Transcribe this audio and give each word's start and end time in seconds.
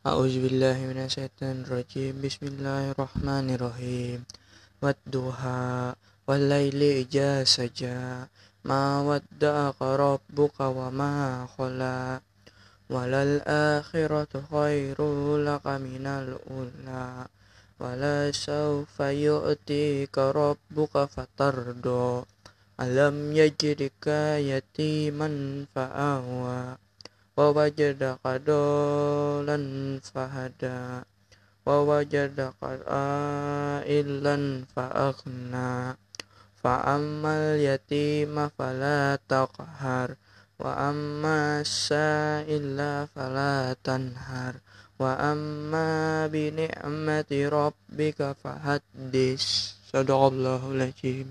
A'udzubillahiminasyaitonirrajim 0.00 2.24
Bismillahirrahmanirrahim. 2.24 4.24
Wadduha 4.80 5.92
Wallayli 6.24 7.04
ija 7.04 7.44
saja. 7.44 8.24
Ma 8.64 9.04
wadda'aka 9.04 10.00
rabbuka 10.00 10.72
wa 10.72 10.88
ma 10.88 11.44
khala. 11.52 12.24
Walal 12.88 13.44
akhiratu 13.44 14.40
khairu 14.48 15.36
laka 15.36 15.76
minal 15.76 16.40
ula. 16.48 17.28
Wala 17.76 18.32
sawfa 18.32 19.12
yu'tika 19.12 20.32
rabbuka 20.32 21.12
fatardo. 21.12 22.24
Alam 22.80 23.36
yajidika 23.36 24.40
yatiman 24.40 25.68
fa'awa 25.68 26.88
ووجدك 27.39 28.19
ضالا 28.47 29.57
فهدى 30.13 30.83
ووجدك 31.65 32.61
عائلا 32.87 34.35
فأغنى 34.75 35.97
فأما 36.63 37.33
اليتيم 37.55 38.49
فلا 38.49 39.19
تقهر 39.29 40.15
وأما 40.59 41.61
السائل 41.61 42.77
فلا 43.15 43.75
تنهر 43.83 44.53
وأما 44.99 46.27
بنعمة 46.27 47.31
ربك 47.31 48.19
فحدث 48.43 49.43
صدق 49.93 50.21
الله 50.31 50.61
العظيم 50.71 51.27